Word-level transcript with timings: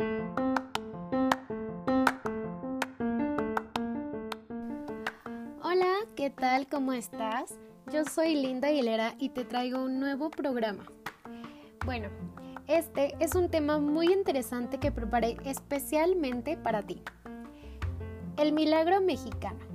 Hola, 0.00 0.14
¿qué 6.14 6.30
tal? 6.30 6.68
¿Cómo 6.68 6.92
estás? 6.92 7.58
Yo 7.92 8.04
soy 8.04 8.36
Linda 8.36 8.68
Aguilera 8.68 9.16
y 9.18 9.30
te 9.30 9.44
traigo 9.44 9.82
un 9.82 9.98
nuevo 9.98 10.30
programa. 10.30 10.84
Bueno, 11.84 12.10
este 12.68 13.16
es 13.18 13.34
un 13.34 13.50
tema 13.50 13.80
muy 13.80 14.12
interesante 14.12 14.78
que 14.78 14.92
preparé 14.92 15.36
especialmente 15.44 16.56
para 16.56 16.84
ti. 16.84 17.02
El 18.36 18.52
milagro 18.52 19.00
mexicano. 19.00 19.67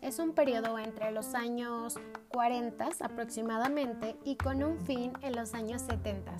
Es 0.00 0.18
un 0.18 0.32
periodo 0.32 0.78
entre 0.78 1.10
los 1.12 1.34
años 1.34 1.96
40 2.28 2.88
aproximadamente 3.00 4.16
y 4.24 4.36
con 4.36 4.62
un 4.62 4.78
fin 4.78 5.12
en 5.22 5.36
los 5.36 5.54
años 5.54 5.82
70. 5.82 6.32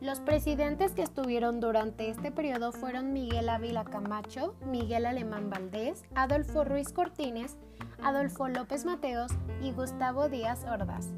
Los 0.00 0.20
presidentes 0.20 0.92
que 0.92 1.02
estuvieron 1.02 1.60
durante 1.60 2.10
este 2.10 2.32
periodo 2.32 2.72
fueron 2.72 3.12
Miguel 3.12 3.48
Ávila 3.48 3.84
Camacho, 3.84 4.56
Miguel 4.66 5.06
Alemán 5.06 5.48
Valdés, 5.48 6.02
Adolfo 6.14 6.64
Ruiz 6.64 6.92
Cortines, 6.92 7.56
Adolfo 8.02 8.48
López 8.48 8.84
Mateos 8.84 9.32
y 9.62 9.72
Gustavo 9.72 10.28
Díaz 10.28 10.64
Ordaz. 10.64 11.08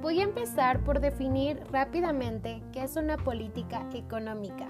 Voy 0.00 0.20
a 0.20 0.24
empezar 0.24 0.84
por 0.84 1.00
definir 1.00 1.60
rápidamente 1.72 2.62
qué 2.72 2.84
es 2.84 2.96
una 2.96 3.16
política 3.16 3.88
económica 3.92 4.68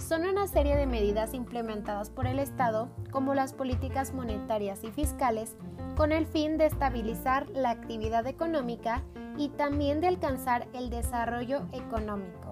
son 0.00 0.24
una 0.24 0.46
serie 0.46 0.76
de 0.76 0.86
medidas 0.86 1.34
implementadas 1.34 2.10
por 2.10 2.26
el 2.26 2.38
Estado, 2.38 2.88
como 3.10 3.34
las 3.34 3.52
políticas 3.52 4.14
monetarias 4.14 4.82
y 4.82 4.90
fiscales, 4.90 5.56
con 5.96 6.10
el 6.12 6.26
fin 6.26 6.56
de 6.56 6.66
estabilizar 6.66 7.48
la 7.50 7.70
actividad 7.70 8.26
económica 8.26 9.02
y 9.36 9.50
también 9.50 10.00
de 10.00 10.08
alcanzar 10.08 10.68
el 10.72 10.90
desarrollo 10.90 11.62
económico. 11.72 12.50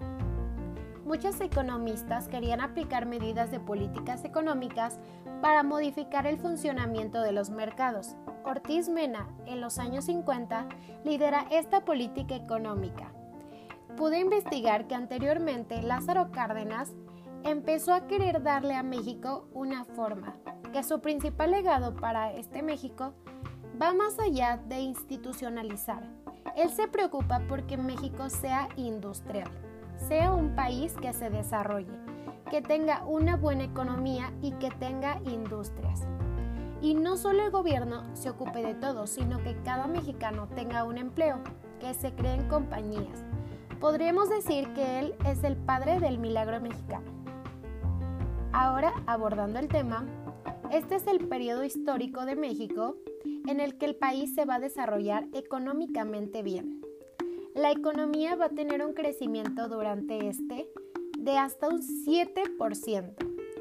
Muchos 1.04 1.40
economistas 1.40 2.28
querían 2.28 2.60
aplicar 2.60 3.06
medidas 3.06 3.50
de 3.50 3.60
políticas 3.60 4.24
económicas 4.24 4.98
para 5.40 5.62
modificar 5.62 6.26
el 6.26 6.38
funcionamiento 6.38 7.22
de 7.22 7.32
los 7.32 7.48
mercados. 7.48 8.14
Ortiz 8.44 8.90
Mena, 8.90 9.26
en 9.46 9.62
los 9.62 9.78
años 9.78 10.04
50, 10.04 10.68
lidera 11.04 11.46
esta 11.50 11.84
política 11.84 12.34
económica. 12.34 13.10
Pude 13.96 14.20
investigar 14.20 14.86
que 14.86 14.94
anteriormente 14.94 15.82
Lázaro 15.82 16.30
Cárdenas 16.30 16.92
empezó 17.44 17.92
a 17.94 18.06
querer 18.06 18.42
darle 18.42 18.74
a 18.74 18.82
México 18.82 19.48
una 19.52 19.84
forma, 19.84 20.36
que 20.72 20.82
su 20.82 21.00
principal 21.00 21.50
legado 21.50 21.94
para 21.94 22.32
este 22.32 22.62
México 22.62 23.14
va 23.80 23.92
más 23.94 24.18
allá 24.18 24.60
de 24.68 24.80
institucionalizar. 24.80 26.02
Él 26.56 26.70
se 26.70 26.88
preocupa 26.88 27.40
porque 27.48 27.76
México 27.76 28.28
sea 28.30 28.68
industrial, 28.76 29.50
sea 29.96 30.32
un 30.32 30.54
país 30.54 30.94
que 31.00 31.12
se 31.12 31.30
desarrolle, 31.30 31.96
que 32.50 32.62
tenga 32.62 33.04
una 33.04 33.36
buena 33.36 33.64
economía 33.64 34.32
y 34.42 34.52
que 34.52 34.70
tenga 34.70 35.20
industrias. 35.24 36.06
Y 36.80 36.94
no 36.94 37.16
solo 37.16 37.44
el 37.44 37.50
gobierno 37.50 38.04
se 38.14 38.30
ocupe 38.30 38.62
de 38.62 38.74
todo, 38.74 39.06
sino 39.06 39.42
que 39.42 39.56
cada 39.62 39.86
mexicano 39.86 40.48
tenga 40.54 40.84
un 40.84 40.98
empleo, 40.98 41.40
que 41.80 41.94
se 41.94 42.12
creen 42.12 42.48
compañías. 42.48 43.24
Podríamos 43.80 44.28
decir 44.28 44.72
que 44.74 44.98
él 44.98 45.14
es 45.24 45.44
el 45.44 45.56
padre 45.56 46.00
del 46.00 46.18
milagro 46.18 46.60
mexicano. 46.60 47.17
Ahora, 48.60 48.92
abordando 49.06 49.60
el 49.60 49.68
tema, 49.68 50.04
este 50.72 50.96
es 50.96 51.06
el 51.06 51.28
periodo 51.28 51.62
histórico 51.62 52.24
de 52.24 52.34
México 52.34 52.96
en 53.46 53.60
el 53.60 53.78
que 53.78 53.86
el 53.86 53.94
país 53.94 54.34
se 54.34 54.46
va 54.46 54.56
a 54.56 54.58
desarrollar 54.58 55.28
económicamente 55.32 56.42
bien. 56.42 56.82
La 57.54 57.70
economía 57.70 58.34
va 58.34 58.46
a 58.46 58.50
tener 58.50 58.84
un 58.84 58.94
crecimiento 58.94 59.68
durante 59.68 60.26
este 60.28 60.68
de 61.16 61.38
hasta 61.38 61.68
un 61.68 61.82
7%. 61.82 63.14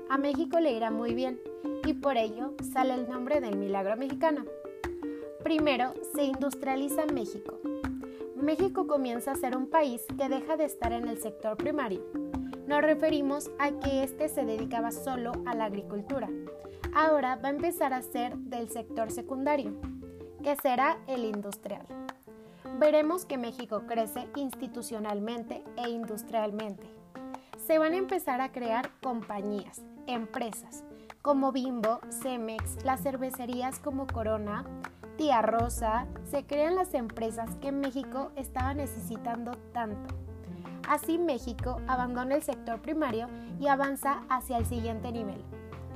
A 0.09 0.17
México 0.17 0.59
le 0.59 0.73
irá 0.73 0.89
muy 0.89 1.13
bien 1.13 1.39
y 1.85 1.93
por 1.93 2.17
ello 2.17 2.55
sale 2.73 2.95
el 2.95 3.07
nombre 3.07 3.39
del 3.39 3.55
milagro 3.55 3.97
mexicano. 3.97 4.45
Primero, 5.43 5.93
se 6.15 6.23
industrializa 6.23 7.05
México. 7.05 7.59
México 8.35 8.87
comienza 8.87 9.33
a 9.33 9.35
ser 9.35 9.55
un 9.55 9.69
país 9.69 10.01
que 10.17 10.27
deja 10.27 10.57
de 10.57 10.65
estar 10.65 10.91
en 10.91 11.07
el 11.07 11.19
sector 11.19 11.55
primario 11.55 12.01
nos 12.67 12.81
referimos 12.81 13.49
a 13.59 13.71
que 13.71 14.03
éste 14.03 14.27
se 14.29 14.45
dedicaba 14.45 14.91
solo 14.91 15.31
a 15.45 15.55
la 15.55 15.65
agricultura. 15.65 16.29
Ahora 16.93 17.37
va 17.37 17.47
a 17.47 17.51
empezar 17.51 17.93
a 17.93 18.01
ser 18.01 18.35
del 18.37 18.69
sector 18.69 19.09
secundario, 19.09 19.73
que 20.43 20.55
será 20.57 20.97
el 21.07 21.23
industrial. 21.23 21.85
Veremos 22.77 23.25
que 23.25 23.37
México 23.37 23.83
crece 23.87 24.27
institucionalmente 24.35 25.63
e 25.77 25.89
industrialmente. 25.89 26.85
Se 27.65 27.79
van 27.79 27.93
a 27.93 27.97
empezar 27.97 28.41
a 28.41 28.51
crear 28.51 28.91
compañías, 29.01 29.81
empresas, 30.05 30.83
como 31.21 31.51
Bimbo, 31.51 31.99
Cemex, 32.21 32.83
las 32.83 33.01
cervecerías 33.01 33.79
como 33.79 34.07
Corona, 34.07 34.65
Tía 35.17 35.41
Rosa, 35.41 36.05
se 36.29 36.45
crean 36.45 36.75
las 36.75 36.93
empresas 36.93 37.55
que 37.55 37.71
México 37.71 38.31
estaba 38.35 38.73
necesitando 38.73 39.51
tanto. 39.73 40.26
Así 40.87 41.17
México 41.17 41.81
abandona 41.87 42.35
el 42.35 42.43
sector 42.43 42.81
primario 42.81 43.27
y 43.59 43.67
avanza 43.67 44.21
hacia 44.29 44.57
el 44.57 44.65
siguiente 44.65 45.11
nivel, 45.11 45.43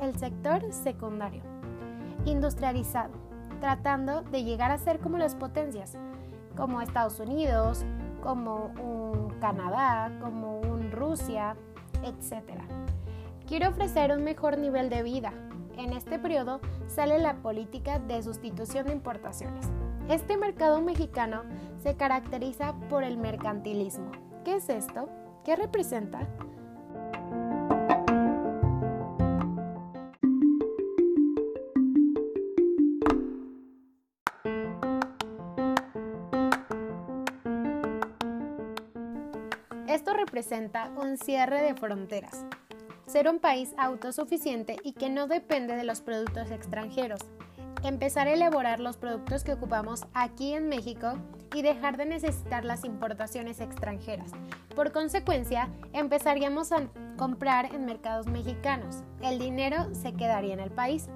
el 0.02 0.18
sector 0.18 0.62
secundario, 0.74 1.44
industrializado, 2.26 3.14
tratando 3.62 4.22
de 4.22 4.44
llegar 4.44 4.72
a 4.72 4.78
ser 4.78 5.00
como 5.00 5.18
las 5.18 5.36
potencias, 5.36 5.98
como 6.58 6.82
Estados 6.82 7.20
Unidos, 7.22 7.86
como 8.22 8.74
un 8.82 9.30
Canadá, 9.40 10.12
como 10.20 10.60
un 10.60 10.92
Rusia, 10.92 11.56
etc. 12.04 12.60
Quiere 13.48 13.68
ofrecer 13.68 14.12
un 14.12 14.24
mejor 14.24 14.58
nivel 14.58 14.90
de 14.90 15.04
vida. 15.04 15.32
En 15.78 15.94
este 15.94 16.20
periodo 16.20 16.60
sale 16.88 17.18
la 17.18 17.38
política 17.38 18.00
de 18.00 18.22
sustitución 18.22 18.88
de 18.88 18.94
importaciones. 18.94 19.68
Este 20.10 20.36
mercado 20.36 20.82
mexicano 20.82 21.44
se 21.82 21.96
caracteriza 21.96 22.74
por 22.90 23.04
el 23.04 23.18
mercantilismo, 23.18 24.12
¿Qué 24.44 24.56
es 24.56 24.70
esto? 24.70 25.08
¿Qué 25.46 25.56
representa? 25.56 26.28
Esto 39.88 40.14
representa 40.14 40.90
un 40.98 41.18
cierre 41.18 41.62
de 41.62 41.76
fronteras, 41.76 42.46
ser 43.06 43.28
un 43.28 43.38
país 43.38 43.76
autosuficiente 43.78 44.78
y 44.84 44.94
que 44.94 45.10
no 45.10 45.28
depende 45.28 45.76
de 45.76 45.84
los 45.84 46.02
productos 46.02 46.50
extranjeros, 46.50 47.20
empezar 47.84 48.28
a 48.28 48.34
elaborar 48.34 48.80
los 48.80 48.98
productos 48.98 49.44
que 49.44 49.54
ocupamos 49.54 50.06
aquí 50.14 50.54
en 50.54 50.68
México 50.68 51.14
y 51.54 51.62
dejar 51.62 51.98
de 51.98 52.06
necesitar 52.06 52.66
las 52.66 52.86
importaciones 52.86 53.60
extranjeras. 53.60 54.32
Por 54.76 54.92
consecuencia, 54.92 55.70
empezaríamos 55.94 56.72
a 56.72 56.88
comprar 57.18 57.74
en 57.74 57.86
mercados 57.86 58.28
mexicanos. 58.28 59.04
El 59.22 59.40
dinero 59.40 59.94
se 59.94 60.14
quedaría 60.14 60.54
en 60.54 60.60
el 60.60 60.72
país. 60.72 61.10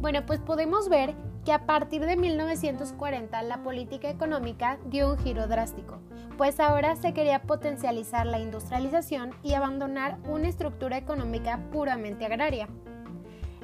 Bueno, 0.00 0.24
pues 0.26 0.40
podemos 0.40 0.88
ver 0.88 1.14
que 1.44 1.52
a 1.52 1.66
partir 1.66 2.06
de 2.06 2.16
1940 2.16 3.42
la 3.42 3.62
política 3.62 4.08
económica 4.08 4.78
dio 4.86 5.10
un 5.10 5.18
giro 5.18 5.46
drástico, 5.46 5.98
pues 6.36 6.60
ahora 6.60 6.94
se 6.96 7.12
quería 7.12 7.42
potencializar 7.42 8.26
la 8.26 8.38
industrialización 8.38 9.32
y 9.42 9.54
abandonar 9.54 10.18
una 10.28 10.48
estructura 10.48 10.96
económica 10.96 11.58
puramente 11.72 12.26
agraria. 12.26 12.68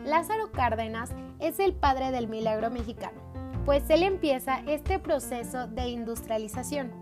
Lázaro 0.04 0.50
Cárdenas 0.52 1.10
es 1.38 1.58
el 1.60 1.74
padre 1.74 2.10
del 2.10 2.28
milagro 2.28 2.70
mexicano, 2.70 3.20
pues 3.64 3.88
él 3.90 4.02
empieza 4.02 4.60
este 4.66 4.98
proceso 4.98 5.66
de 5.66 5.88
industrialización 5.88 6.92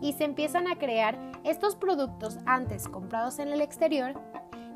y 0.00 0.12
se 0.12 0.24
empiezan 0.24 0.66
a 0.68 0.76
crear 0.76 1.18
estos 1.44 1.76
productos 1.76 2.38
antes 2.46 2.88
comprados 2.88 3.38
en 3.38 3.48
el 3.48 3.60
exterior 3.60 4.20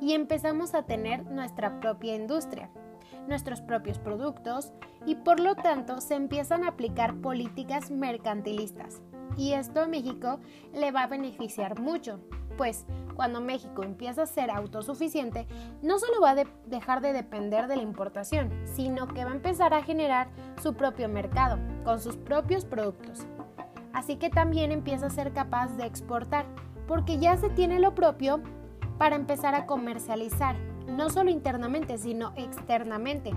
y 0.00 0.12
empezamos 0.12 0.74
a 0.74 0.84
tener 0.84 1.24
nuestra 1.26 1.80
propia 1.80 2.14
industria, 2.14 2.70
nuestros 3.26 3.60
propios 3.60 3.98
productos 3.98 4.72
y 5.04 5.16
por 5.16 5.40
lo 5.40 5.54
tanto 5.54 6.00
se 6.00 6.14
empiezan 6.14 6.64
a 6.64 6.68
aplicar 6.68 7.16
políticas 7.20 7.90
mercantilistas. 7.90 9.00
Y 9.36 9.52
esto 9.52 9.80
a 9.80 9.88
México 9.88 10.40
le 10.72 10.92
va 10.92 11.02
a 11.02 11.08
beneficiar 11.08 11.80
mucho, 11.80 12.20
pues 12.56 12.86
cuando 13.16 13.40
México 13.40 13.82
empieza 13.82 14.22
a 14.22 14.26
ser 14.26 14.50
autosuficiente, 14.50 15.46
no 15.82 15.98
solo 15.98 16.20
va 16.20 16.30
a 16.30 16.44
dejar 16.66 17.00
de 17.00 17.12
depender 17.12 17.66
de 17.66 17.76
la 17.76 17.82
importación, 17.82 18.52
sino 18.64 19.08
que 19.08 19.24
va 19.24 19.32
a 19.32 19.34
empezar 19.34 19.74
a 19.74 19.82
generar 19.82 20.28
su 20.62 20.74
propio 20.74 21.08
mercado 21.08 21.58
con 21.84 22.00
sus 22.00 22.16
propios 22.16 22.64
productos. 22.64 23.26
Así 23.92 24.16
que 24.16 24.28
también 24.28 24.72
empieza 24.72 25.06
a 25.06 25.10
ser 25.10 25.32
capaz 25.32 25.76
de 25.76 25.86
exportar, 25.86 26.44
porque 26.86 27.18
ya 27.18 27.36
se 27.36 27.48
tiene 27.48 27.80
lo 27.80 27.94
propio 27.94 28.42
para 28.98 29.16
empezar 29.16 29.54
a 29.54 29.66
comercializar, 29.66 30.56
no 30.86 31.10
solo 31.10 31.30
internamente, 31.30 31.98
sino 31.98 32.32
externamente. 32.36 33.32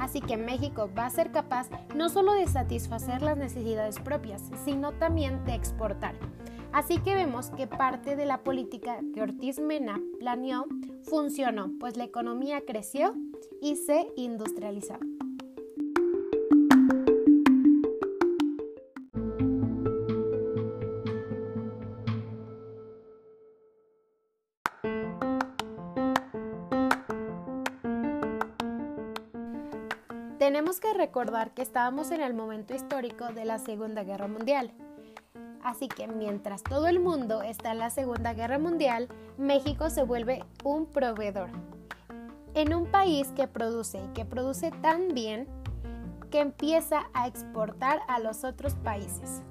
Así 0.00 0.20
que 0.20 0.36
México 0.36 0.90
va 0.98 1.06
a 1.06 1.10
ser 1.10 1.30
capaz 1.30 1.68
no 1.94 2.08
solo 2.08 2.32
de 2.32 2.46
satisfacer 2.48 3.22
las 3.22 3.36
necesidades 3.36 4.00
propias, 4.00 4.42
sino 4.64 4.92
también 4.92 5.44
de 5.44 5.54
exportar. 5.54 6.14
Así 6.72 6.98
que 6.98 7.14
vemos 7.14 7.50
que 7.50 7.66
parte 7.66 8.14
de 8.16 8.26
la 8.26 8.44
política 8.44 9.00
que 9.12 9.22
Ortiz 9.22 9.58
Mena 9.58 10.00
planeó 10.18 10.66
funcionó, 11.02 11.72
pues 11.80 11.96
la 11.96 12.04
economía 12.04 12.62
creció 12.64 13.14
y 13.60 13.76
se 13.76 14.06
industrializó. 14.16 14.98
Tenemos 30.38 30.80
que 30.80 30.94
recordar 30.94 31.52
que 31.52 31.62
estábamos 31.62 32.10
en 32.10 32.20
el 32.20 32.34
momento 32.34 32.74
histórico 32.74 33.26
de 33.32 33.44
la 33.44 33.58
Segunda 33.58 34.04
Guerra 34.04 34.26
Mundial. 34.26 34.72
Así 35.62 35.88
que 35.88 36.06
mientras 36.06 36.62
todo 36.62 36.88
el 36.88 37.00
mundo 37.00 37.42
está 37.42 37.72
en 37.72 37.78
la 37.78 37.90
Segunda 37.90 38.32
Guerra 38.32 38.58
Mundial, 38.58 39.08
México 39.36 39.90
se 39.90 40.02
vuelve 40.02 40.42
un 40.64 40.86
proveedor. 40.86 41.50
En 42.54 42.74
un 42.74 42.86
país 42.86 43.28
que 43.36 43.46
produce 43.46 44.02
y 44.02 44.08
que 44.08 44.24
produce 44.24 44.70
tan 44.82 45.08
bien 45.14 45.46
que 46.30 46.40
empieza 46.40 47.08
a 47.12 47.26
exportar 47.26 48.00
a 48.08 48.18
los 48.18 48.44
otros 48.44 48.74
países. 48.74 49.42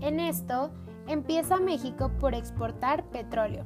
En 0.00 0.20
esto 0.20 0.70
empieza 1.06 1.58
México 1.58 2.10
por 2.18 2.34
exportar 2.34 3.04
petróleo. 3.04 3.64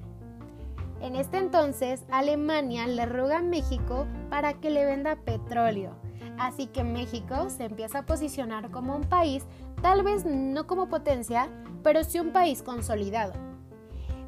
En 1.01 1.17
este 1.17 1.39
entonces, 1.39 2.05
Alemania 2.11 2.87
le 2.87 3.07
ruega 3.07 3.39
a 3.39 3.43
México 3.43 4.07
para 4.31 4.55
que 4.55 4.71
le 4.71 4.85
venda 4.85 5.17
petróleo 5.17 5.97
Así 6.39 6.67
que 6.67 6.85
México 6.85 7.51
se 7.51 7.65
empieza 7.65 8.01
a 8.01 8.07
posicionar 8.07 8.71
como 8.71 8.97
un 8.97 9.05
país, 9.05 9.45
tal 9.83 10.03
vez 10.03 10.25
no 10.25 10.67
como 10.67 10.89
potencia, 10.89 11.49
pero 11.83 12.05
sí 12.05 12.21
un 12.21 12.33
país 12.33 12.63
consolidado. 12.63 13.33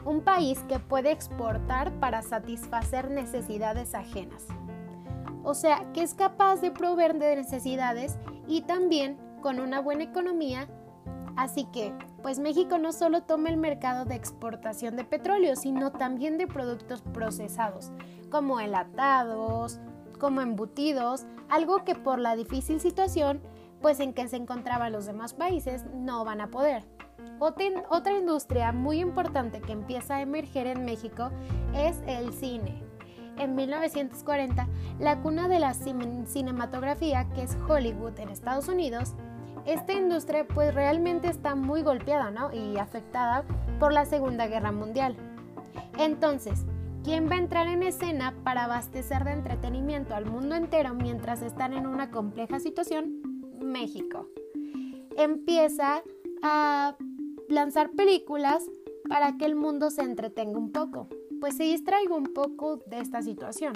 Un 0.05 0.21
país 0.21 0.59
que 0.69 0.81
puede 0.81 1.13
exportar 1.13 1.93
para 2.01 2.21
satisfacer 2.21 3.11
necesidades 3.11 3.95
ajenas. 3.95 4.47
O 5.45 5.55
sea, 5.55 5.91
que 5.93 6.03
es 6.03 6.15
capaz 6.15 6.61
de 6.61 6.71
proveer 6.71 7.19
de 7.19 7.37
necesidades 7.37 8.19
y 8.47 8.63
también 8.63 9.17
con 9.41 9.61
una 9.61 9.81
buena 9.81 10.05
economía. 10.05 10.69
Así 11.37 11.65
que, 11.73 11.95
pues 12.23 12.39
México 12.39 12.79
no 12.79 12.93
solo 12.93 13.23
toma 13.23 13.51
el 13.51 13.57
mercado 13.57 14.05
de 14.05 14.15
exportación 14.15 14.97
de 14.97 15.05
petróleo, 15.05 15.57
sino 15.57 15.93
también 15.93 16.39
de 16.39 16.47
productos 16.47 17.03
procesados, 17.03 17.93
como 18.31 18.61
enlatados, 18.61 19.81
como 20.19 20.41
embutidos, 20.41 21.27
algo 21.49 21.85
que 21.85 21.95
por 21.95 22.19
la 22.19 22.37
difícil 22.37 22.81
situación 22.81 23.43
pues 23.85 24.01
en 24.01 24.15
que 24.15 24.27
se 24.29 24.37
encontraban 24.37 24.93
los 24.93 25.05
demás 25.05 25.35
países 25.35 25.85
no 25.95 26.25
van 26.25 26.41
a 26.41 26.51
poder. 26.51 26.85
Otra, 27.39 28.17
industria 28.19 28.73
muy 28.73 28.99
importante 28.99 29.61
que 29.61 29.73
empieza 29.73 30.17
a 30.17 30.23
emerger 30.23 30.69
en 30.69 30.87
México 30.87 31.31
es 31.75 32.01
el 32.07 32.33
cine. 32.33 32.83
En 33.37 33.55
1940, 33.55 34.69
la 35.01 35.21
cuna 35.21 35.49
de 35.49 35.59
la 35.59 35.75
cinematografía, 35.75 37.29
que 37.35 37.43
es 37.43 37.59
Hollywood 37.69 38.19
en 38.21 38.31
Estados 38.31 38.69
Unidos, 38.69 39.13
esta 39.67 39.93
industria 39.93 40.49
pues 40.49 40.75
realmente 40.75 41.29
está 41.29 41.55
muy 41.55 41.83
golpeada 41.83 42.33
y 42.55 42.79
afectada 42.79 43.45
por 43.79 43.93
la 43.93 44.07
Segunda 44.07 44.47
Guerra 44.47 44.73
Mundial. 44.73 45.15
Entonces, 45.99 46.65
¿Quién 47.05 47.29
va 47.29 47.35
a 47.35 47.39
entrar 47.39 47.67
en 47.67 47.83
escena 47.83 48.33
para 48.45 48.65
abastecer 48.65 49.25
de 49.25 49.33
entretenimiento 49.33 50.15
al 50.15 50.25
mundo 50.25 50.55
entero 50.55 50.95
mientras 50.95 51.43
están 51.43 51.75
en 51.75 51.87
una 51.87 52.11
compleja 52.11 52.61
situación? 52.61 53.24
México. 53.75 54.29
Empieza 55.17 56.03
a 56.43 56.97
lanzar 57.49 57.91
películas 57.91 58.71
para 59.09 59.37
que 59.37 59.45
el 59.47 59.57
mundo 59.57 59.91
se 59.91 60.03
entretenga 60.03 60.57
un 60.57 60.71
poco, 60.71 61.09
pues 61.41 61.57
se 61.57 61.65
distraiga 61.65 62.15
un 62.15 62.33
poco 62.33 62.77
de 62.87 63.01
esta 63.01 63.21
situación, 63.21 63.73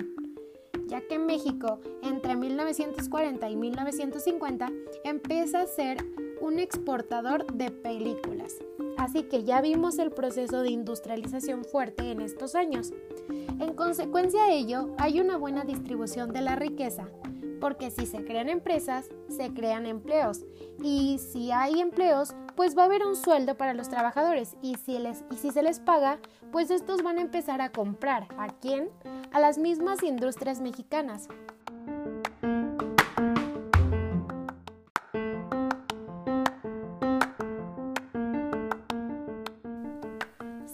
ya 0.86 1.00
que 1.00 1.18
México 1.18 1.80
entre 2.02 2.36
1940 2.36 3.50
y 3.50 3.56
1950 3.56 4.70
empieza 5.04 5.62
a 5.62 5.66
ser 5.66 5.98
un 6.40 6.60
exportador 6.60 7.52
de 7.52 7.72
películas. 7.72 8.54
Así 8.96 9.24
que 9.24 9.42
ya 9.42 9.60
vimos 9.60 9.98
el 9.98 10.12
proceso 10.12 10.62
de 10.62 10.70
industrialización 10.70 11.64
fuerte 11.64 12.12
en 12.12 12.20
estos 12.20 12.54
años. 12.54 12.92
En 13.60 13.74
consecuencia 13.74 14.44
de 14.44 14.58
ello, 14.58 14.94
hay 14.96 15.20
una 15.20 15.36
buena 15.36 15.64
distribución 15.64 16.32
de 16.32 16.42
la 16.42 16.54
riqueza, 16.54 17.08
porque 17.60 17.90
si 17.90 18.06
se 18.06 18.24
crean 18.24 18.48
empresas, 18.48 19.08
se 19.28 19.52
crean 19.52 19.86
empleos. 19.86 20.44
Y 20.82 21.18
si 21.18 21.50
hay 21.50 21.80
empleos, 21.80 22.34
pues 22.56 22.76
va 22.76 22.82
a 22.82 22.86
haber 22.86 23.06
un 23.06 23.16
sueldo 23.16 23.56
para 23.56 23.74
los 23.74 23.88
trabajadores. 23.88 24.56
Y 24.62 24.76
si, 24.76 24.98
les, 24.98 25.24
si 25.40 25.50
se 25.50 25.62
les 25.62 25.80
paga, 25.80 26.18
pues 26.52 26.70
estos 26.70 27.02
van 27.02 27.18
a 27.18 27.22
empezar 27.22 27.60
a 27.60 27.70
comprar. 27.70 28.26
¿A 28.38 28.48
quién? 28.48 28.90
A 29.32 29.40
las 29.40 29.58
mismas 29.58 30.02
industrias 30.02 30.60
mexicanas. 30.60 31.28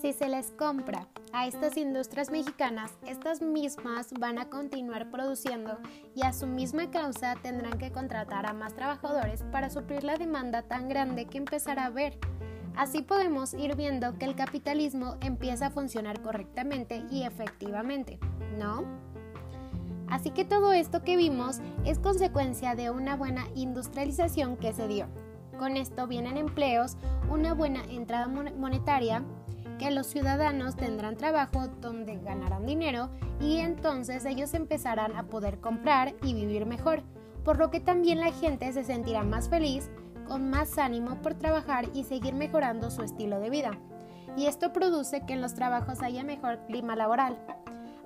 Si 0.01 0.13
se 0.13 0.29
les 0.29 0.51
compra 0.53 1.09
a 1.35 1.49
estas 1.49 1.77
industrias 1.77 2.31
mexicanas, 2.31 2.93
estas 3.09 3.43
mismas 3.43 4.13
van 4.21 4.39
a 4.39 4.49
continuar 4.49 5.11
produciendo 5.11 5.79
y 6.15 6.23
a 6.23 6.33
su 6.33 6.47
misma 6.47 6.93
causa 6.93 7.35
tendrán 7.43 7.77
que 7.77 7.91
contratar 7.91 8.47
a 8.47 8.53
más 8.53 8.77
trabajadores 8.77 9.43
para 9.51 9.69
suplir 9.69 10.05
la 10.05 10.17
demanda 10.17 10.63
tan 10.63 10.89
grande 10.89 11.25
que 11.25 11.39
empezará 11.39 11.83
a 11.83 11.87
haber. 11.87 12.21
Así 12.77 13.03
podemos 13.03 13.53
ir 13.53 13.75
viendo 13.75 14.17
que 14.17 14.27
el 14.27 14.37
capitalismo 14.37 15.17
empieza 15.23 15.67
a 15.67 15.71
funcionar 15.71 16.23
correctamente 16.23 17.05
y 17.11 17.25
efectivamente, 17.25 18.21
¿no? 18.57 18.85
Así 20.09 20.31
que 20.31 20.45
todo 20.45 20.73
esto 20.73 21.03
que 21.03 21.17
vimos 21.17 21.59
es 21.85 21.99
consecuencia 21.99 22.77
de 22.77 22.91
una 22.91 23.17
buena 23.17 23.47
industrialización 23.57 24.57
que 24.57 24.73
se 24.73 24.87
dio. 24.87 25.09
Con 25.59 25.77
esto 25.77 26.07
vienen 26.07 26.37
empleos, 26.37 26.97
una 27.29 27.55
buena 27.55 27.83
entrada 27.87 28.29
monetaria, 28.29 29.25
que 29.79 29.91
los 29.91 30.06
ciudadanos 30.06 30.76
tendrán 30.76 31.17
trabajo 31.17 31.69
donde 31.81 32.17
ganarán 32.19 32.67
dinero 32.67 33.11
y 33.40 33.59
entonces 33.59 34.25
ellos 34.25 34.54
empezarán 34.54 35.16
a 35.16 35.25
poder 35.25 35.61
comprar 35.61 36.14
y 36.23 36.35
vivir 36.35 36.66
mejor, 36.66 37.02
por 37.45 37.59
lo 37.59 37.71
que 37.71 37.81
también 37.81 38.21
la 38.21 38.33
gente 38.33 38.73
se 38.73 38.85
sentirá 38.85 39.23
más 39.23 39.49
feliz, 39.49 39.90
con 40.26 40.49
más 40.49 40.78
ánimo 40.78 41.21
por 41.23 41.35
trabajar 41.35 41.88
y 41.93 42.04
seguir 42.04 42.35
mejorando 42.35 42.90
su 42.90 43.02
estilo 43.02 43.40
de 43.40 43.50
vida. 43.50 43.78
Y 44.37 44.47
esto 44.47 44.73
produce 44.73 45.25
que 45.26 45.35
en 45.35 45.43
los 45.43 45.54
trabajos 45.54 46.02
haya 46.02 46.25
mejor 46.25 46.59
clima 46.66 46.97
laboral, 46.97 47.38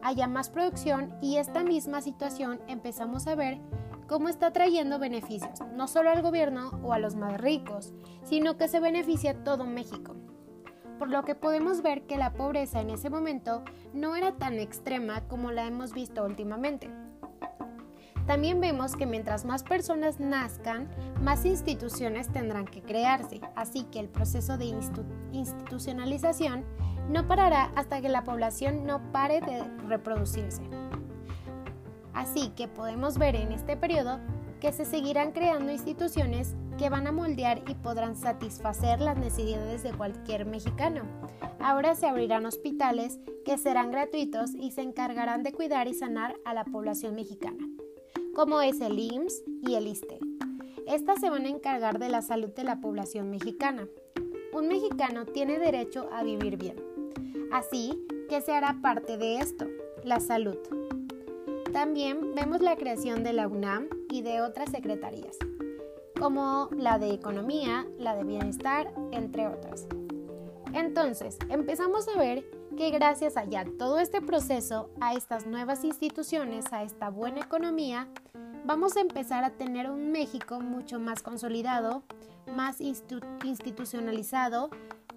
haya 0.03 0.27
más 0.27 0.51
producción 0.51 1.15
y 1.21 1.37
esta 1.37 1.63
misma 1.63 2.01
situación 2.03 2.61
empezamos 2.67 3.27
a 3.27 3.35
ver 3.35 3.59
cómo 4.07 4.29
está 4.29 4.53
trayendo 4.53 4.99
beneficios, 4.99 5.61
no 5.75 5.87
solo 5.87 6.11
al 6.11 6.23
gobierno 6.23 6.71
o 6.83 6.93
a 6.93 6.99
los 6.99 7.15
más 7.15 7.41
ricos, 7.41 7.93
sino 8.25 8.57
que 8.57 8.69
se 8.69 8.81
beneficia 8.81 9.45
todo 9.45 9.65
México 9.65 10.18
por 10.99 11.09
lo 11.09 11.25
que 11.25 11.35
podemos 11.35 11.83
ver 11.83 12.03
que 12.03 12.17
la 12.17 12.33
pobreza 12.33 12.81
en 12.81 12.91
ese 12.91 13.09
momento 13.11 13.63
no 13.93 14.17
era 14.17 14.33
tan 14.33 14.55
extrema 14.55 15.23
como 15.29 15.53
la 15.53 15.67
hemos 15.67 15.93
visto 15.93 16.25
últimamente. 16.25 16.91
También 18.27 18.61
vemos 18.61 18.95
que 18.95 19.07
mientras 19.07 19.47
más 19.47 19.63
personas 19.63 20.21
nazcan, 20.21 20.91
más 21.23 21.47
instituciones 21.47 22.31
tendrán 22.31 22.67
que 22.67 22.83
crearse, 22.83 23.41
así 23.57 23.85
que 23.85 24.01
el 24.01 24.09
proceso 24.11 24.59
de 24.59 24.67
institucionalización 25.33 26.67
no 27.09 27.27
parará 27.27 27.73
hasta 27.75 28.03
que 28.03 28.11
la 28.11 28.25
población 28.25 28.85
no 28.85 29.01
pare 29.13 29.41
de 29.41 29.65
reproducirse. 29.87 30.61
Así 32.13 32.51
que 32.51 32.69
podemos 32.69 33.17
ver 33.17 33.35
en 33.35 33.53
este 33.53 33.79
periodo 33.79 34.19
que 34.61 34.73
se 34.73 34.85
seguirán 34.85 35.33
creando 35.33 35.73
instituciones 35.73 36.55
que 36.79 36.89
van 36.89 37.09
a 37.09 37.13
moldear 37.13 37.63
y 37.69 37.75
podrán 37.75 38.17
satisfacer 38.17 39.01
las 39.01 39.19
necesidades 39.19 39.83
de 39.83 39.93
cualquier 39.93 40.47
mexicano. 40.47 41.03
Ahora 41.59 41.97
se 41.97 42.07
abrirán 42.07 42.47
hospitales 42.47 43.19
que 43.45 43.59
serán 43.59 43.91
gratuitos 43.91 44.55
y 44.55 44.71
se 44.71 44.83
encargarán 44.83 45.43
de 45.43 45.53
cuidar 45.53 45.89
y 45.89 45.95
sanar 45.95 46.37
a 46.45 46.55
la 46.55 46.65
población 46.65 47.17
mexicana, 47.17 47.59
como 48.35 48.61
es 48.63 48.81
el 48.81 48.99
IMSS 48.99 49.43
y 49.67 49.75
el 49.75 49.89
ISTE. 49.89 50.21
Estas 50.87 51.21
se 51.21 51.31
van 51.31 51.45
a 51.45 51.49
encargar 51.49 51.99
de 51.99 52.09
la 52.09 52.23
salud 52.23 52.51
de 52.51 52.65
la 52.65 52.81
población 52.81 53.29
mexicana. 53.29 53.87
Un 54.53 54.69
mexicano 54.69 55.27
tiene 55.27 55.59
derecho 55.59 56.09
a 56.13 56.23
vivir 56.23 56.57
bien. 56.57 56.77
Así 57.53 57.99
que 58.29 58.41
se 58.41 58.53
hará 58.53 58.79
parte 58.81 59.19
de 59.19 59.39
esto, 59.39 59.67
la 60.05 60.21
salud. 60.21 60.57
También 61.73 62.35
vemos 62.35 62.61
la 62.61 62.77
creación 62.77 63.25
de 63.25 63.33
la 63.33 63.49
UNAM 63.49 63.89
y 64.11 64.23
de 64.23 64.41
otras 64.41 64.71
secretarías 64.71 65.37
como 66.19 66.69
la 66.73 66.99
de 66.99 67.13
economía, 67.13 67.87
la 67.99 68.17
de 68.17 68.25
bienestar, 68.25 68.93
entre 69.13 69.47
otras. 69.47 69.87
Entonces, 70.75 71.39
empezamos 71.49 72.09
a 72.09 72.19
ver 72.19 72.45
que 72.77 72.91
gracias 72.91 73.37
a 73.37 73.45
ya 73.45 73.65
todo 73.79 73.99
este 73.99 74.21
proceso, 74.21 74.91
a 75.01 75.15
estas 75.15 75.47
nuevas 75.47 75.85
instituciones, 75.85 76.73
a 76.73 76.83
esta 76.83 77.09
buena 77.11 77.41
economía, 77.41 78.09
vamos 78.65 78.97
a 78.97 79.01
empezar 79.01 79.45
a 79.45 79.51
tener 79.51 79.91
un 79.91 80.13
México 80.13 80.61
mucho 80.61 80.99
más 81.01 81.23
consolidado, 81.23 82.03
más 82.55 82.81
institucionalizado. 82.81 84.71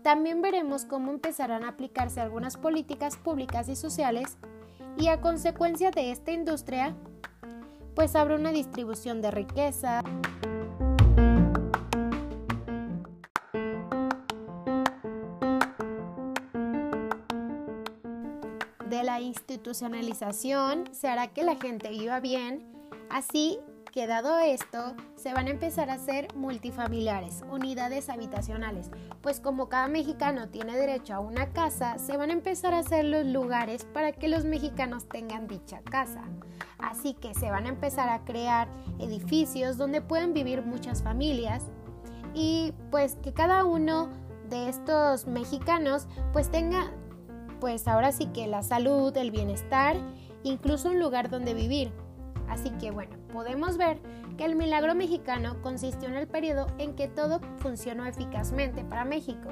También 0.03 0.41
veremos 0.41 0.86
cómo 0.86 1.12
empezarán 1.12 1.63
a 1.63 1.70
aplicarse 1.70 2.22
algunas 2.22 2.58
políticas 2.58 3.17
públicas 3.17 3.70
y 3.70 3.75
sociales 3.75 4.38
y 4.98 5.08
a 5.08 5.22
consecuencia 5.22 5.91
de 5.91 6.12
esta 6.12 6.31
industria, 6.31 6.96
pues 7.96 8.15
habrá 8.15 8.36
una 8.36 8.51
distribución 8.51 9.22
de 9.22 9.31
riqueza. 9.31 10.01
Institucionalización 19.51 20.86
se 20.93 21.10
hará 21.10 21.27
que 21.27 21.43
la 21.43 21.55
gente 21.55 21.89
viva 21.89 22.20
bien, 22.20 22.65
así 23.10 23.60
que 23.91 24.08
dado 24.08 24.39
esto, 24.39 24.96
se 25.17 25.34
van 25.34 25.48
a 25.48 25.51
empezar 25.51 25.89
a 25.89 25.96
hacer 25.96 26.34
multifamiliares, 26.34 27.43
unidades 27.51 28.10
habitacionales, 28.10 28.89
pues 29.20 29.41
como 29.41 29.67
cada 29.67 29.89
mexicano 29.89 30.48
tiene 30.48 30.77
derecho 30.77 31.15
a 31.15 31.20
una 31.20 31.51
casa, 31.51 31.98
se 31.98 32.15
van 32.15 32.29
a 32.29 32.34
empezar 32.34 32.74
a 32.74 32.79
hacer 32.79 33.03
los 33.03 33.25
lugares 33.25 33.84
para 33.84 34.13
que 34.13 34.29
los 34.29 34.46
mexicanos 34.46 35.10
tengan 35.10 35.48
dicha 35.48 35.81
casa. 35.81 36.24
Así 36.79 37.13
que 37.13 37.34
se 37.34 37.51
van 37.51 37.65
a 37.65 37.70
empezar 37.70 38.08
a 38.08 38.24
crear 38.24 38.70
edificios 39.00 39.77
donde 39.77 40.01
puedan 40.01 40.34
vivir 40.34 40.62
muchas 40.62 41.03
familias 41.03 41.65
y 42.34 42.74
pues 42.91 43.15
que 43.15 43.34
cada 43.34 43.65
uno 43.65 44.10
de 44.50 44.70
estos 44.70 45.27
mexicanos 45.27 46.08
pues 46.31 46.50
tenga 46.50 46.91
pues 47.62 47.88
ahora 47.88 48.12
sí 48.12 48.25
que 48.25 48.48
la 48.48 48.63
salud, 48.63 49.15
el 49.15 49.32
bienestar, 49.32 49.96
incluso 50.44 50.89
un 50.89 51.00
lugar 51.00 51.30
donde 51.30 51.53
vivir. 51.53 51.94
Así 52.50 52.72
que 52.72 52.91
bueno, 52.91 53.15
podemos 53.32 53.77
ver 53.77 54.01
que 54.36 54.46
el 54.46 54.56
milagro 54.56 54.96
mexicano 54.96 55.62
consistió 55.62 56.10
en 56.10 56.15
el 56.15 56.27
periodo 56.27 56.68
en 56.80 56.96
que 56.96 57.08
todo 57.08 57.39
funcionó 57.60 58.06
eficazmente 58.06 58.84
para 58.84 59.06
México, 59.06 59.50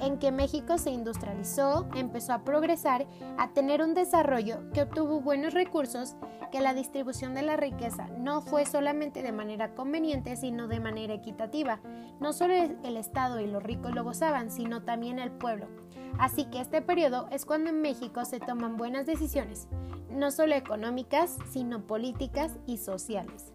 en 0.00 0.18
que 0.18 0.32
México 0.32 0.76
se 0.76 0.90
industrializó, 0.90 1.88
empezó 1.94 2.34
a 2.34 2.44
progresar, 2.44 3.06
a 3.38 3.52
tener 3.54 3.82
un 3.82 3.94
desarrollo 3.94 4.70
que 4.72 4.82
obtuvo 4.82 5.20
buenos 5.20 5.54
recursos, 5.54 6.16
que 6.52 6.60
la 6.60 6.74
distribución 6.74 7.34
de 7.34 7.42
la 7.42 7.56
riqueza 7.56 8.08
no 8.18 8.42
fue 8.42 8.66
solamente 8.66 9.22
de 9.22 9.32
manera 9.32 9.74
conveniente, 9.74 10.36
sino 10.36 10.68
de 10.68 10.80
manera 10.80 11.14
equitativa. 11.14 11.80
No 12.20 12.34
solo 12.34 12.54
el 12.54 12.96
Estado 12.96 13.40
y 13.40 13.46
los 13.46 13.62
ricos 13.62 13.94
lo 13.94 14.04
gozaban, 14.04 14.50
sino 14.50 14.82
también 14.82 15.18
el 15.18 15.30
pueblo. 15.30 15.68
Así 16.18 16.44
que 16.46 16.60
este 16.60 16.82
periodo 16.82 17.28
es 17.30 17.44
cuando 17.44 17.70
en 17.70 17.80
México 17.80 18.24
se 18.24 18.40
toman 18.40 18.76
buenas 18.76 19.06
decisiones, 19.06 19.68
no 20.10 20.30
solo 20.30 20.54
económicas, 20.54 21.38
sino 21.50 21.86
políticas 21.86 22.58
y 22.66 22.78
sociales. 22.78 23.49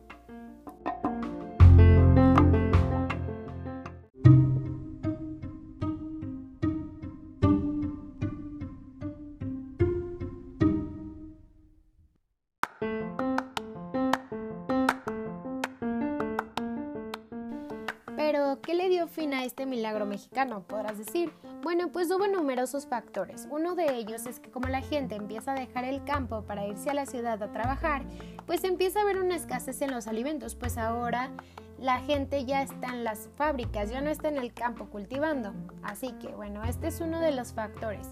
Milagro 19.86 20.08
mexicano? 20.08 20.64
Podrás 20.64 20.98
decir. 20.98 21.32
Bueno, 21.62 21.90
pues 21.92 22.10
hubo 22.10 22.26
numerosos 22.26 22.88
factores. 22.88 23.48
Uno 23.52 23.76
de 23.76 23.96
ellos 23.96 24.26
es 24.26 24.40
que 24.40 24.50
como 24.50 24.68
la 24.68 24.82
gente 24.82 25.14
empieza 25.14 25.52
a 25.52 25.60
dejar 25.60 25.84
el 25.84 26.04
campo 26.04 26.42
para 26.42 26.66
irse 26.66 26.90
a 26.90 26.96
la 26.96 27.06
ciudad 27.06 27.44
a 27.44 27.52
trabajar, 27.52 28.02
pues 28.48 28.64
empieza 28.64 28.98
a 28.98 29.02
haber 29.04 29.20
una 29.20 29.36
escasez 29.36 29.84
en 29.84 29.92
los 29.92 30.08
alimentos, 30.08 30.56
pues 30.56 30.80
ahora 30.80 31.30
la 31.78 32.00
gente 32.00 32.46
ya 32.46 32.64
está 32.64 32.88
en 32.88 33.04
las 33.04 33.30
fábricas, 33.36 33.92
ya 33.92 34.02
no 34.02 34.10
está 34.10 34.30
en 34.30 34.38
el 34.38 34.56
campo 34.56 34.88
cultivando. 34.88 35.54
Así 35.84 36.14
que 36.14 36.30
bueno, 36.30 36.64
este 36.64 36.88
es 36.88 37.00
uno 37.00 37.20
de 37.20 37.32
los 37.32 37.54
factores. 37.54 38.08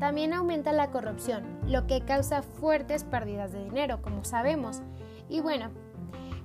También 0.00 0.32
aumenta 0.32 0.72
la 0.72 0.90
corrupción, 0.90 1.44
lo 1.66 1.86
que 1.86 2.06
causa 2.06 2.40
fuertes 2.40 3.04
pérdidas 3.04 3.52
de 3.52 3.64
dinero, 3.64 4.00
como 4.00 4.24
sabemos. 4.24 4.80
Y 5.28 5.40
bueno, 5.40 5.72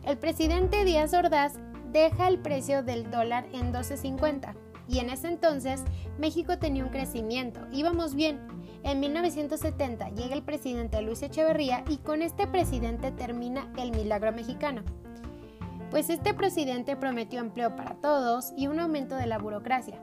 el 0.04 0.18
presidente 0.18 0.84
Díaz 0.84 1.13
Ordaz 1.13 1.54
deja 1.94 2.28
el 2.28 2.40
precio 2.40 2.84
del 2.84 3.10
dólar 3.10 3.46
en 3.54 3.72
12.50 3.72 4.56
y 4.88 5.00
en 5.00 5.10
ese 5.10 5.28
entonces 5.28 5.84
México 6.18 6.58
tenía 6.58 6.84
un 6.84 6.92
crecimiento, 6.92 7.62
íbamos 7.72 8.16
bien. 8.16 8.40
En 8.84 9.00
1970 9.00 10.10
llega 10.10 10.36
el 10.36 10.44
presidente 10.44 11.02
Luis 11.02 11.22
Echeverría 11.22 11.84
y 11.90 11.98
con 11.98 12.22
este 12.22 12.48
presidente 12.48 13.12
termina 13.12 13.72
el 13.78 13.92
milagro 13.92 14.32
mexicano. 14.32 14.84
Pues 15.90 16.10
este 16.10 16.34
presidente 16.34 16.96
prometió 16.96 17.40
empleo 17.40 17.75
para 17.75 17.96
todos 17.96 18.54
y 18.58 18.68
un 18.68 18.80
aumento 18.80 19.16
de 19.16 19.28
la 19.28 19.38
burocracia, 19.38 20.00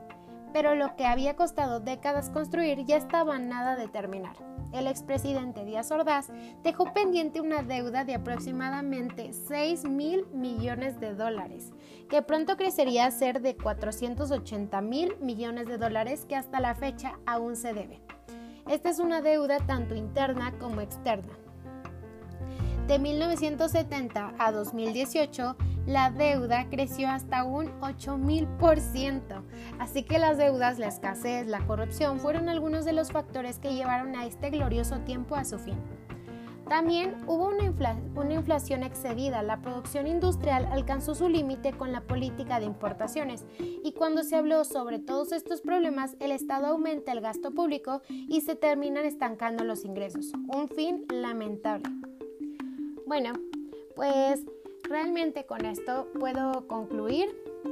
pero 0.53 0.75
lo 0.75 0.95
que 0.95 1.05
había 1.05 1.35
costado 1.35 1.79
décadas 1.79 2.29
construir 2.29 2.85
ya 2.85 2.97
estaba 2.97 3.37
nada 3.39 3.75
de 3.75 3.87
terminar 3.87 4.51
el 4.73 4.87
expresidente 4.87 5.65
Díaz 5.65 5.91
Ordaz 5.91 6.29
dejó 6.63 6.93
pendiente 6.93 7.41
una 7.41 7.63
deuda 7.63 8.03
de 8.03 8.15
aproximadamente 8.15 9.33
6 9.33 9.85
mil 9.85 10.25
millones 10.33 10.99
de 10.99 11.13
dólares, 11.13 11.71
que 12.09 12.21
pronto 12.21 12.57
crecería 12.57 13.05
a 13.05 13.11
ser 13.11 13.41
de 13.41 13.55
480 13.55 14.81
mil 14.81 15.17
millones 15.19 15.67
de 15.67 15.77
dólares 15.77 16.25
que 16.25 16.35
hasta 16.35 16.59
la 16.59 16.75
fecha 16.75 17.19
aún 17.25 17.55
se 17.55 17.73
debe. 17.73 18.01
Esta 18.69 18.89
es 18.89 18.99
una 18.99 19.21
deuda 19.21 19.57
tanto 19.65 19.95
interna 19.95 20.53
como 20.59 20.81
externa. 20.81 21.40
De 22.87 22.99
1970 22.99 24.33
a 24.37 24.51
2018, 24.51 25.55
la 25.85 26.11
deuda 26.11 26.67
creció 26.69 27.09
hasta 27.09 27.43
un 27.43 27.67
8000%. 27.79 29.43
Así 29.79 30.03
que 30.03 30.19
las 30.19 30.37
deudas, 30.37 30.77
la 30.77 30.87
escasez, 30.87 31.47
la 31.47 31.65
corrupción 31.65 32.19
fueron 32.19 32.49
algunos 32.49 32.85
de 32.85 32.93
los 32.93 33.11
factores 33.11 33.59
que 33.59 33.73
llevaron 33.73 34.15
a 34.15 34.25
este 34.25 34.49
glorioso 34.49 34.99
tiempo 34.99 35.35
a 35.35 35.45
su 35.45 35.57
fin. 35.57 35.77
También 36.71 37.17
hubo 37.27 37.49
una, 37.49 37.97
una, 38.15 38.33
inflación 38.33 38.83
excedida, 38.83 39.43
la 39.43 39.61
producción 39.61 40.07
industrial 40.07 40.69
alcanzó 40.71 41.15
su 41.15 41.27
límite 41.27 41.73
con 41.73 41.91
la 41.91 41.99
política 41.99 42.61
de 42.61 42.65
importaciones 42.65 43.45
y 43.59 43.91
cuando 43.91 44.23
se 44.23 44.37
habló 44.37 44.63
sobre 44.63 44.97
todos 44.97 45.33
estos 45.33 45.59
problemas, 45.59 46.15
el 46.21 46.31
Estado 46.31 46.67
aumenta 46.67 47.11
el 47.11 47.19
gasto 47.19 47.51
público 47.51 48.01
y 48.07 48.39
se 48.39 48.55
terminan 48.55 49.03
estancando 49.03 49.65
los 49.65 49.83
ingresos. 49.83 50.31
Un 50.47 50.69
fin 50.69 51.05
lamentable. 51.09 51.83
Bueno, 53.11 53.33
pues 53.93 54.39
realmente 54.83 55.45
con 55.45 55.65
esto 55.65 56.07
puedo 56.17 56.65
concluir 56.69 57.27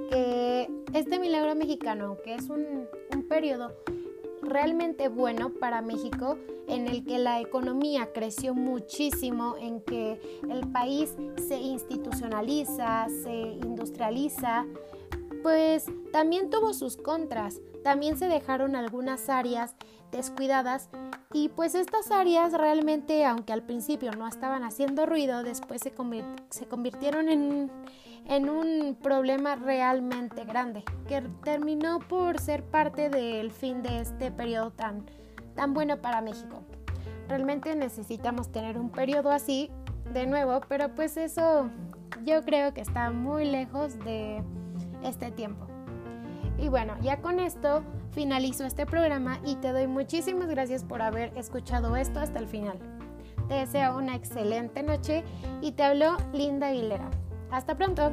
que 0.09 0.67
este 0.93 1.17
milagro 1.17 1.55
mexicano, 1.55 2.07
aunque 2.07 2.35
es 2.35 2.49
un, 2.49 2.89
un 3.15 3.23
periodo 3.23 3.71
realmente 4.41 5.07
bueno 5.07 5.53
para 5.53 5.81
México, 5.81 6.37
en 6.67 6.89
el 6.89 7.05
que 7.05 7.19
la 7.19 7.39
economía 7.39 8.11
creció 8.11 8.53
muchísimo, 8.53 9.55
en 9.61 9.79
que 9.79 10.19
el 10.49 10.69
país 10.73 11.15
se 11.47 11.55
institucionaliza, 11.55 13.07
se 13.23 13.31
industrializa, 13.31 14.65
pues 15.41 15.85
también 16.11 16.49
tuvo 16.49 16.73
sus 16.73 16.97
contras, 16.97 17.59
también 17.83 18.17
se 18.17 18.27
dejaron 18.27 18.75
algunas 18.75 19.29
áreas 19.29 19.75
descuidadas 20.11 20.89
y 21.33 21.49
pues 21.49 21.75
estas 21.75 22.11
áreas 22.11 22.53
realmente, 22.53 23.25
aunque 23.25 23.53
al 23.53 23.63
principio 23.63 24.11
no 24.11 24.27
estaban 24.27 24.63
haciendo 24.63 25.05
ruido, 25.05 25.43
después 25.43 25.81
se, 25.81 25.93
se 26.49 26.65
convirtieron 26.67 27.29
en, 27.29 27.71
en 28.25 28.49
un 28.49 28.97
problema 29.01 29.55
realmente 29.55 30.45
grande, 30.45 30.83
que 31.07 31.21
terminó 31.43 31.99
por 31.99 32.39
ser 32.39 32.63
parte 32.63 33.09
del 33.09 33.51
fin 33.51 33.83
de 33.83 33.99
este 33.99 34.31
periodo 34.31 34.71
tan, 34.71 35.05
tan 35.55 35.73
bueno 35.73 36.01
para 36.01 36.21
México. 36.21 36.63
Realmente 37.27 37.75
necesitamos 37.75 38.51
tener 38.51 38.79
un 38.79 38.89
periodo 38.89 39.29
así 39.29 39.69
de 40.13 40.25
nuevo, 40.25 40.61
pero 40.67 40.89
pues 40.95 41.15
eso 41.17 41.69
yo 42.25 42.43
creo 42.43 42.73
que 42.73 42.81
está 42.81 43.11
muy 43.11 43.45
lejos 43.45 43.99
de 43.99 44.43
este 45.03 45.31
tiempo. 45.31 45.67
Y 46.57 46.67
bueno, 46.67 46.95
ya 47.01 47.21
con 47.21 47.39
esto 47.39 47.83
finalizo 48.11 48.65
este 48.65 48.85
programa 48.85 49.39
y 49.45 49.55
te 49.55 49.71
doy 49.71 49.87
muchísimas 49.87 50.49
gracias 50.49 50.83
por 50.83 51.01
haber 51.01 51.35
escuchado 51.37 51.95
esto 51.95 52.19
hasta 52.19 52.39
el 52.39 52.47
final. 52.47 52.77
Te 53.47 53.55
deseo 53.55 53.97
una 53.97 54.15
excelente 54.15 54.83
noche 54.83 55.23
y 55.61 55.71
te 55.71 55.83
habló 55.83 56.17
Linda 56.33 56.67
Aguilera. 56.67 57.09
Hasta 57.49 57.75
pronto. 57.75 58.11